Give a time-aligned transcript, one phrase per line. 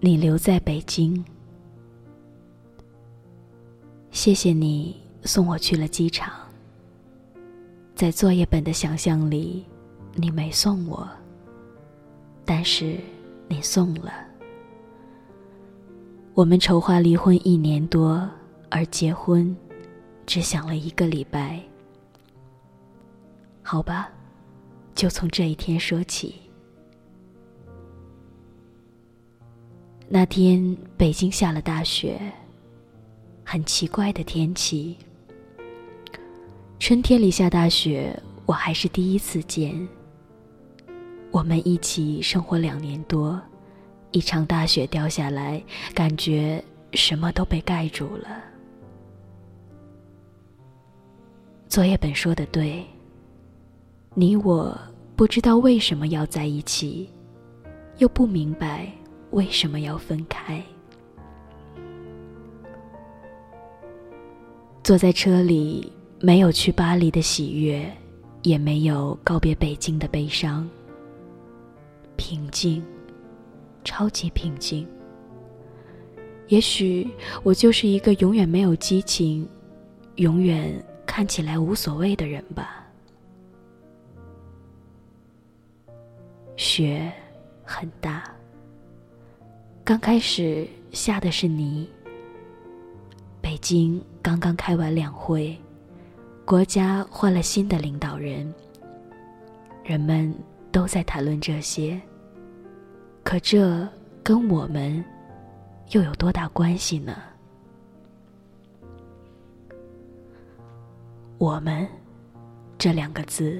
[0.00, 1.24] 你留在北京。
[4.12, 6.32] 谢谢你送我去了机场。
[7.96, 9.64] 在作业本的想象里，
[10.14, 11.08] 你没送我，
[12.44, 12.96] 但是
[13.48, 14.12] 你送了。
[16.32, 18.28] 我们筹划离婚一年多，
[18.70, 19.54] 而结婚
[20.26, 21.60] 只想了一个礼拜。
[23.62, 24.08] 好吧，
[24.94, 26.36] 就从这一天说起。
[30.10, 32.18] 那天北京下了大雪，
[33.44, 34.96] 很奇怪的天气。
[36.78, 39.86] 春天里下大雪，我还是第一次见。
[41.30, 43.38] 我们一起生活两年多，
[44.12, 45.62] 一场大雪掉下来，
[45.94, 48.42] 感觉什么都被盖住了。
[51.68, 52.82] 作业本说的对，
[54.14, 54.74] 你我
[55.14, 57.10] 不知道为什么要在一起，
[57.98, 58.90] 又不明白。
[59.30, 60.62] 为什么要分开？
[64.82, 67.86] 坐在车里，没有去巴黎的喜悦，
[68.42, 70.68] 也没有告别北京的悲伤。
[72.16, 72.82] 平静，
[73.84, 74.88] 超级平静。
[76.48, 77.06] 也许
[77.42, 79.46] 我就是一个永远没有激情，
[80.16, 82.86] 永远看起来无所谓的人吧。
[86.56, 87.12] 雪
[87.62, 88.37] 很大。
[89.88, 91.88] 刚开始下的是泥。
[93.40, 95.56] 北京刚刚开完两会，
[96.44, 98.52] 国家换了新的领导人，
[99.82, 100.30] 人们
[100.70, 101.98] 都在谈论这些。
[103.24, 103.88] 可这
[104.22, 105.02] 跟我们
[105.92, 107.16] 又有多大关系呢？
[111.38, 111.88] 我们
[112.76, 113.58] 这两个字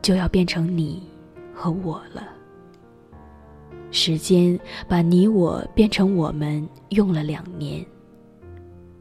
[0.00, 1.06] 就要变成你
[1.54, 2.35] 和我了。
[3.90, 7.84] 时间把你我变成我们用了两年，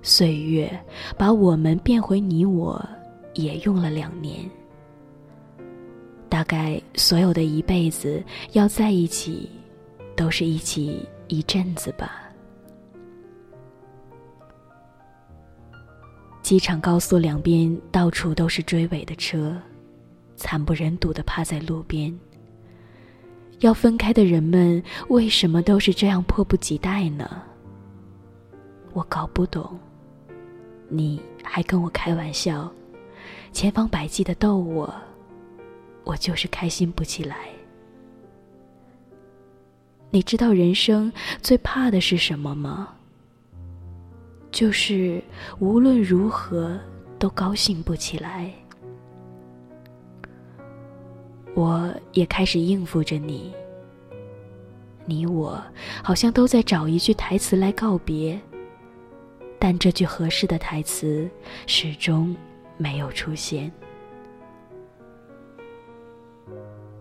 [0.02, 0.72] 岁月
[1.18, 2.84] 把我们变回你我
[3.34, 4.50] 也用了两年。
[6.30, 8.24] 大概所有的一辈子
[8.54, 9.50] 要在一起，
[10.16, 12.22] 都是一起一阵子吧。
[16.42, 19.56] 机场高速两边到处都是追尾的车，
[20.36, 22.16] 惨不忍睹的趴在路边。
[23.66, 27.28] 要分开的人们为什么都是这样迫不及待呢？
[28.94, 29.76] 我搞不懂。
[30.88, 32.72] 你还跟我开玩笑，
[33.52, 34.94] 千方百计的逗我，
[36.04, 37.50] 我就是开心不起来。
[40.12, 41.12] 你知道人生
[41.42, 42.90] 最怕的是什么吗？
[44.52, 45.20] 就是
[45.58, 46.80] 无论如何
[47.18, 48.54] 都高兴不起来。
[51.56, 53.52] 我也开始应付着你。
[55.06, 55.64] 你我
[56.04, 58.40] 好像都在找一句台词来告别，
[59.58, 61.30] 但这句合适的台词
[61.66, 62.36] 始终
[62.76, 63.72] 没有出现。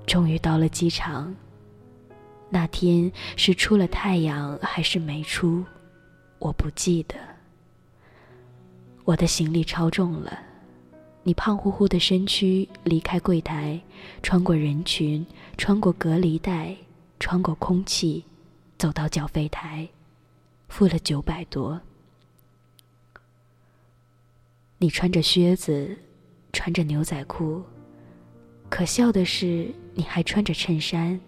[0.07, 1.35] 终于到了机场，
[2.49, 5.65] 那天是出了太阳还是没出，
[6.39, 7.17] 我不记得。
[9.05, 10.39] 我的行李超重了。
[11.27, 13.81] 你胖乎乎的身躯离开柜台，
[14.23, 15.27] 穿过人群，
[15.57, 16.77] 穿过隔离带，
[17.19, 18.23] 穿过空气，
[18.77, 19.89] 走到缴费台，
[20.69, 21.81] 付了九百多。
[24.77, 25.97] 你穿着靴子，
[26.53, 27.63] 穿着牛仔裤，
[28.69, 31.19] 可笑的是你还穿着衬衫。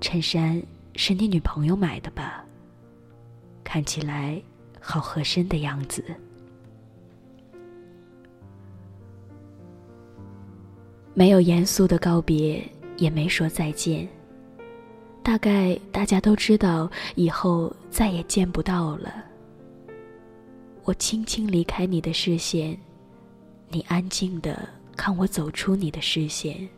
[0.00, 0.60] 衬衫
[0.96, 2.44] 是你女朋友买的吧？
[3.62, 4.42] 看起来
[4.80, 6.04] 好合身的样子。
[11.18, 12.62] 没有严肃的告别，
[12.98, 14.06] 也没说再见。
[15.22, 19.24] 大概大家都知道，以后再也见不到了。
[20.84, 22.78] 我轻轻离开你的视线，
[23.70, 26.68] 你安静的看我走出你的视线。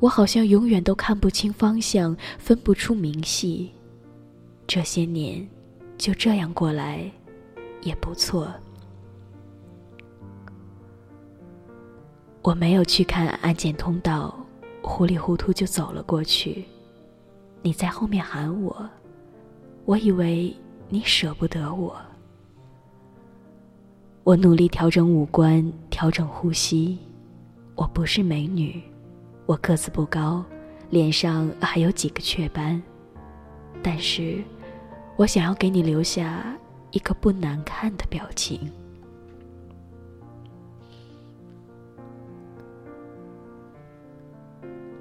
[0.00, 3.70] 我好像永远都看不清方向，分不出明细。
[4.66, 5.46] 这些年，
[5.98, 7.12] 就这样过来，
[7.82, 8.50] 也不错。
[12.46, 14.32] 我没有去看安检通道，
[14.80, 16.64] 糊里糊涂就走了过去。
[17.60, 18.88] 你在后面喊我，
[19.84, 20.56] 我以为
[20.88, 21.96] 你舍不得我。
[24.22, 26.96] 我努力调整五官，调整呼吸。
[27.74, 28.80] 我不是美女，
[29.46, 30.44] 我个子不高，
[30.90, 32.80] 脸上还有几个雀斑，
[33.82, 34.40] 但是，
[35.16, 36.56] 我想要给你留下
[36.92, 38.70] 一个不难看的表情。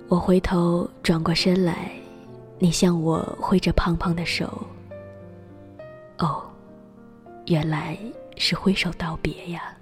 [0.07, 1.91] 我回头转过身来，
[2.59, 4.45] 你向我挥着胖胖的手。
[6.19, 6.43] 哦，
[7.47, 7.97] 原来
[8.37, 9.75] 是挥手道别呀。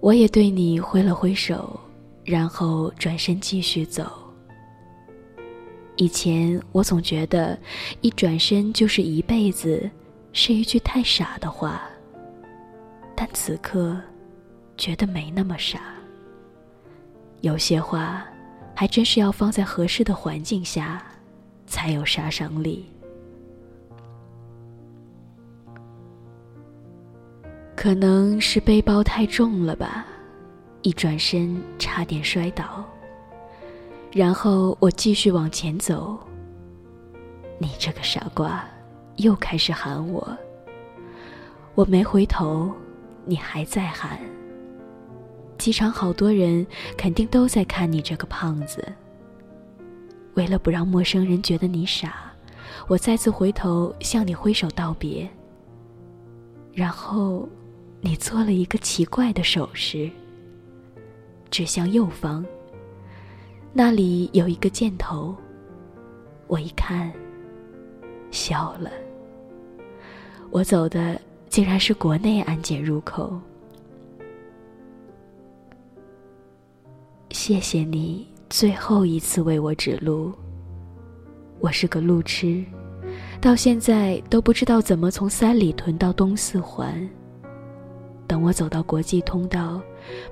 [0.00, 1.78] 我也对你挥了挥手，
[2.24, 4.10] 然后转身继续走。
[5.96, 7.58] 以前我总觉得
[8.00, 9.88] 一转身就是一辈子，
[10.32, 11.82] 是一句太傻的话。
[13.14, 14.00] 但此刻，
[14.78, 15.99] 觉得没那么傻。
[17.40, 18.24] 有些话，
[18.74, 21.02] 还真是要放在合适的环境下，
[21.66, 22.84] 才有杀伤力。
[27.74, 30.04] 可能是背包太重了吧，
[30.82, 32.84] 一转身差点摔倒。
[34.12, 36.18] 然后我继续往前走。
[37.58, 38.64] 你这个傻瓜，
[39.16, 40.36] 又开始喊我。
[41.74, 42.70] 我没回头，
[43.24, 44.18] 你还在喊。
[45.60, 46.66] 机场好多人，
[46.96, 48.82] 肯定都在看你这个胖子。
[50.34, 52.32] 为了不让陌生人觉得你傻，
[52.88, 55.30] 我再次回头向你挥手道别。
[56.72, 57.48] 然后。
[58.02, 60.10] 你做了一个奇怪的手势，
[61.50, 62.42] 指向右方。
[63.74, 65.36] 那里有一个箭头。
[66.46, 67.12] 我一看，
[68.30, 68.90] 笑了。
[70.48, 71.20] 我走的
[71.50, 73.38] 竟然是国内安检入口。
[77.42, 80.30] 谢谢你最后一次为我指路。
[81.58, 82.62] 我是个路痴，
[83.40, 87.08] 到现在都不知道怎么从三里屯到东四环。
[88.26, 89.80] 等我走到国际通道，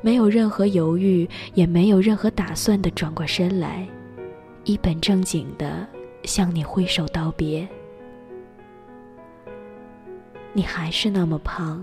[0.02, 3.88] 没有任何犹豫，也没有任何打算的转过身来，
[4.64, 5.88] 一本正经的
[6.25, 7.66] 向你挥手道别。
[10.52, 11.82] 你还是那么胖，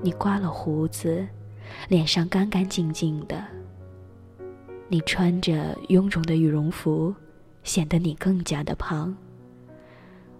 [0.00, 1.26] 你刮了胡子，
[1.88, 3.44] 脸上干干净净的。
[4.88, 7.14] 你穿着臃肿的羽绒服，
[7.64, 9.14] 显得你更加的胖。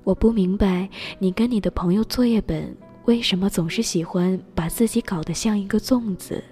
[0.04, 0.88] 我不明白，
[1.18, 2.76] 你跟你的朋友作业本。
[3.06, 6.42] 为什么总是喜欢把自己搞得像一个粽子？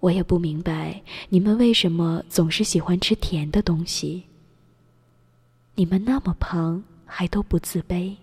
[0.00, 4.24] 我也不明白你们为什么总是喜欢吃甜的东西。
[5.74, 8.16] 你们那么胖还都不自卑。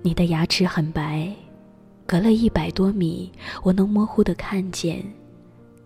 [0.00, 1.34] 你的牙齿很白，
[2.12, 3.32] 隔了一百多米，
[3.62, 5.02] 我能模糊的看见。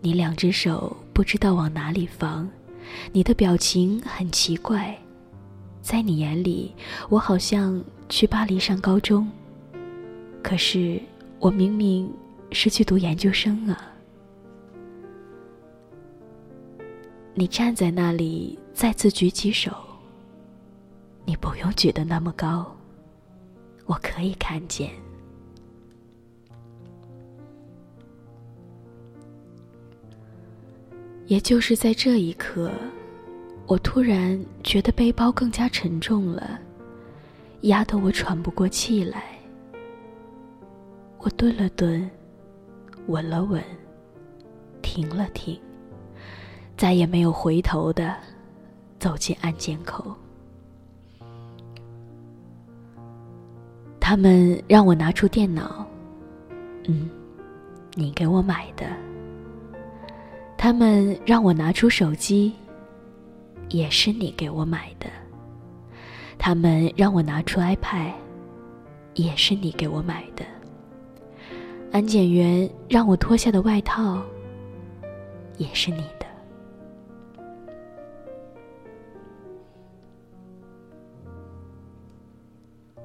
[0.01, 2.45] 你两只手不知道往哪里放，
[3.13, 4.93] 你的表情很奇怪。
[5.81, 6.75] 在你眼里，
[7.07, 9.25] 我好像去巴黎上高中，
[10.43, 11.01] 可是
[11.39, 12.11] 我明明
[12.51, 13.89] 是去读研究生啊！
[17.35, 19.71] 你站在那里，再次举起手。
[21.23, 22.69] 你不用举得那么高，
[23.85, 24.89] 我可以看见。
[31.27, 32.71] 也就是在这一刻。
[33.67, 36.57] 我突然觉得背包更加沉重了，
[37.61, 39.37] 压得我喘不过气来。
[41.19, 42.09] 我顿了顿，
[43.07, 43.61] 稳了稳，
[44.81, 45.59] 停了停，
[46.77, 48.15] 再也没有回头的
[48.99, 50.15] 走进安检口。
[53.99, 55.85] 他们让我拿出电脑，
[56.87, 57.09] 嗯，
[57.95, 58.85] 你给我买的。
[60.57, 62.53] 他们让我拿出手机。
[63.69, 65.07] 也是你给我买的。
[66.37, 68.13] 他们让我拿出 iPad，
[69.15, 70.45] 也是你给我买的。
[71.91, 74.21] 安检员让我脱下的外套，
[75.57, 76.25] 也是你的。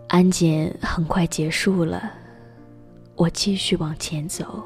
[0.07, 2.13] 安检很快结束了，
[3.17, 4.63] 我继续往前走，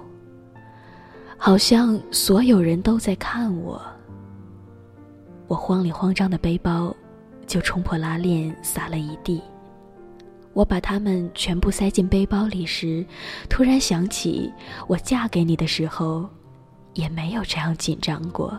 [1.39, 3.81] 好像所有人都在看我。
[5.47, 6.95] 我慌里慌张的背包，
[7.47, 9.41] 就冲破拉链洒了一地。
[10.53, 13.05] 我把它们全部塞进背包里时，
[13.49, 14.53] 突然想起
[14.87, 16.29] 我嫁给你的时候，
[16.95, 18.59] 也没有这样紧张过。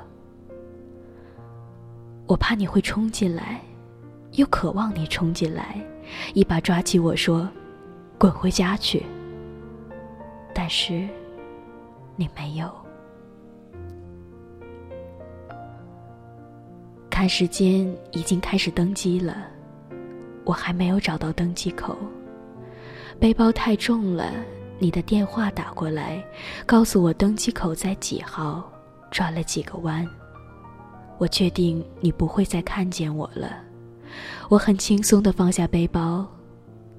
[2.28, 3.60] 我怕你会冲进来，
[4.34, 5.84] 又渴望你冲进来，
[6.34, 7.50] 一把抓起我说
[8.20, 9.04] ：“滚回家去。”
[10.54, 11.08] 但是，
[12.18, 12.70] 你没有。
[17.10, 19.48] 看时间，已经开始登机了，
[20.44, 21.98] 我还没有找到登机口。
[23.20, 24.32] 背包太重了，
[24.78, 26.24] 你的电话打过来，
[26.66, 28.72] 告诉我登机口在几号，
[29.10, 30.08] 转了几个弯。
[31.18, 33.64] 我确定你不会再看见我了，
[34.50, 36.24] 我很轻松的放下背包，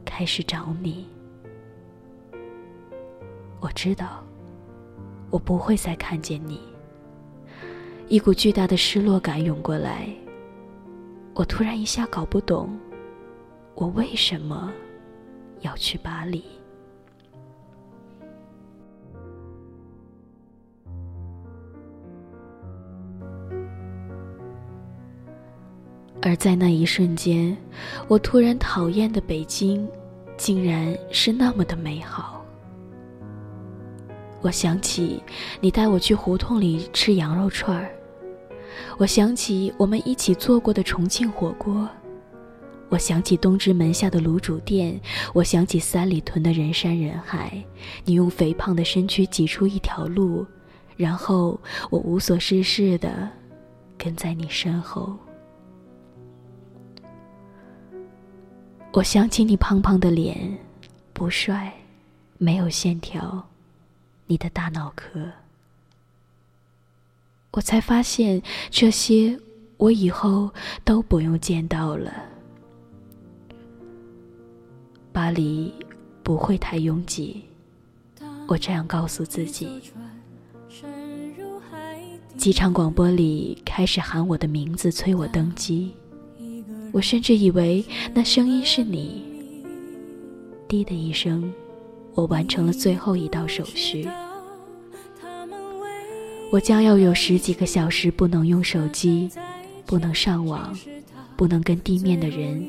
[0.04, 1.06] 开始找你。
[3.60, 4.25] 我知道，
[5.30, 6.61] 我不会再看见你。
[8.08, 10.08] 一股巨大的失落感涌过来，
[11.35, 12.78] 我突然一下搞不懂，
[13.75, 14.73] 我为什么
[15.61, 16.44] 要去巴黎。
[26.20, 27.56] 而在那一瞬间，
[28.08, 29.88] 我突然讨厌的北京，
[30.37, 32.38] 竟然是那么的美好。
[34.40, 35.23] 我想起
[35.61, 37.90] 你带我去胡同里吃羊肉串儿，
[38.97, 41.88] 我想起我们一起做过的重庆火锅，
[42.88, 44.99] 我想起东直门下的卤煮店，
[45.35, 47.62] 我想起三里屯的人山人海。
[48.04, 50.47] 你用肥胖的身躯挤出一条路，
[50.97, 53.28] 然后我无所事事的
[53.99, 55.16] 跟在你身后。
[58.92, 60.57] 我想起你胖胖的脸，
[61.12, 61.73] 不帅，
[62.38, 63.45] 没有线条。
[64.28, 65.32] 你的大脑壳，
[67.52, 69.40] 我才发现这些，
[69.78, 70.50] 我以后
[70.85, 72.12] 都不用见到了。
[75.12, 75.73] 巴黎
[76.23, 77.42] 不会太拥挤，
[78.47, 79.80] 我这样告诉自己。
[82.37, 85.92] 机场广播里开始喊我的名字，催我登机。
[86.92, 89.25] 我甚至以为那声音是你。
[90.68, 91.50] 滴的一声。
[92.18, 94.08] 我完成了最后一道手续，
[96.50, 99.30] 我将要有十几个小时不能用手机，
[99.87, 100.76] 不能上网，
[101.37, 102.60] 不能跟地面的人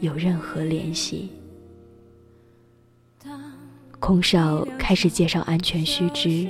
[0.00, 1.30] 有任何联系。
[4.00, 6.48] 空少开始介绍安全须知，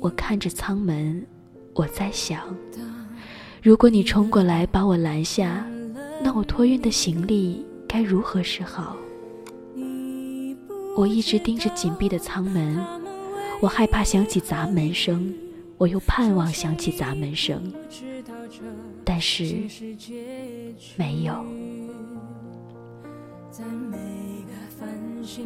[0.00, 1.26] 我看着舱门，
[1.74, 2.40] 我在想，
[3.62, 5.66] 如果你冲过来把我拦下，
[6.22, 8.96] 那我托运的行李该如何是好？
[10.96, 12.84] 我一直盯着紧闭的舱门，
[13.60, 15.34] 我害怕响起砸门声，
[15.76, 17.60] 我又盼望响起砸门声，
[19.04, 19.58] 但是
[20.96, 21.44] 没有。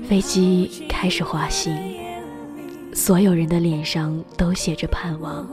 [0.06, 1.74] 飞机开始滑行，
[2.92, 5.48] 所有人的脸上都写着盼望。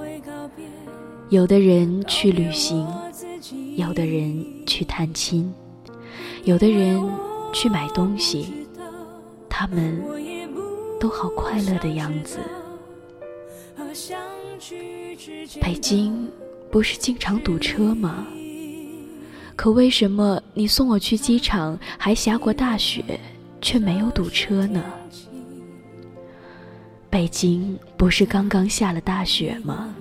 [1.29, 2.85] 有的人去旅行，
[3.77, 5.53] 有的人去探亲，
[6.43, 7.01] 有的人
[7.53, 8.64] 去买东西。
[9.57, 10.03] 他们
[10.99, 12.39] 都好快乐的样子。
[15.61, 16.29] 北京
[16.69, 18.27] 不是经常堵车吗？
[19.55, 23.01] 可为什么你送我去机场还下过大雪，
[23.61, 24.83] 却没有堵车呢？
[27.09, 29.95] 北京不是刚刚下了大雪吗？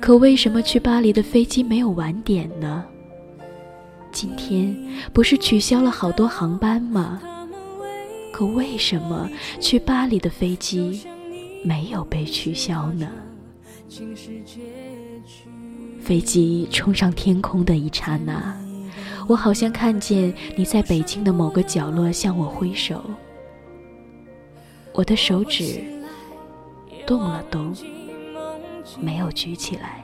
[0.00, 2.84] 可为什么去巴黎的飞机没有晚点呢？
[4.12, 4.76] 今天
[5.12, 7.20] 不是取消了好多航班吗？
[8.34, 11.06] 可为什么去巴黎的飞机
[11.62, 13.08] 没有被取消呢？
[16.00, 18.60] 飞机冲上天空的一刹那，
[19.28, 23.08] 我好像看见你在北京的某个角落向我挥手。
[24.92, 25.80] 我的手指
[27.06, 27.72] 动了动，
[29.00, 30.03] 没有举起来。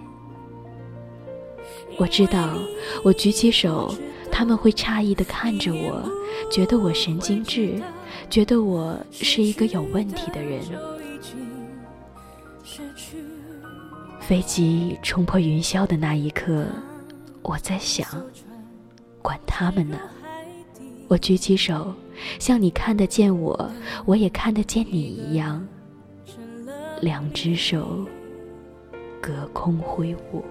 [2.00, 2.56] 我知道，
[3.04, 3.94] 我举起手，
[4.32, 6.02] 他们会诧异的看着我，
[6.50, 7.78] 觉得我神经质。
[8.30, 10.62] 觉得我是一个有问题的人。
[14.18, 16.64] 飞机冲破云霄的那一刻，
[17.42, 18.08] 我在想，
[19.20, 19.98] 管他们呢。
[21.06, 21.92] 我举起手，
[22.38, 23.70] 像你看得见我，
[24.06, 25.68] 我也看得见你一样，
[27.02, 28.06] 两只手
[29.20, 30.42] 隔空挥舞。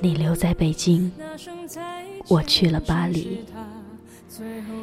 [0.00, 1.10] 你留在北京。
[2.28, 3.38] 我去了巴黎，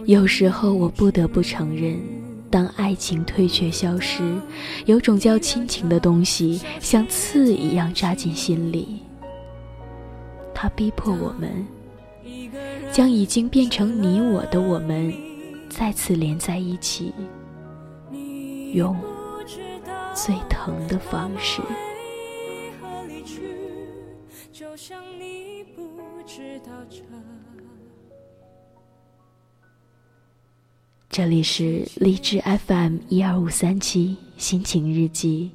[0.05, 2.00] 有时候我不得不承认，
[2.50, 4.24] 当爱情退却消失，
[4.86, 9.00] 有种叫亲情的东西像刺一样扎进心里。
[10.53, 11.67] 它逼迫我们，
[12.91, 15.13] 将已经变成你我的我们，
[15.70, 17.12] 再次连在一起，
[18.74, 18.98] 用
[20.15, 21.62] 最疼的方式。
[24.53, 26.72] 就像你不知道
[31.10, 35.50] 这里是荔枝 FM 一二五三七心情日记，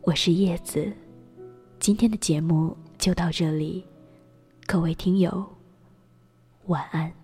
[0.00, 0.90] 我是叶子，
[1.78, 3.84] 今天的节目就到这里，
[4.64, 5.46] 各位听友，
[6.64, 7.19] 晚安。